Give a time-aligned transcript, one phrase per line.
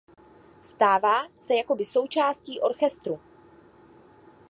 [0.61, 3.19] Stává se jakoby součástí orchestru.